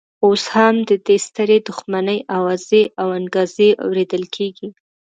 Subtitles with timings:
[0.25, 4.67] اوس هم د دې سترې دښمنۍ اوازې او انګازې اورېدل کېږي.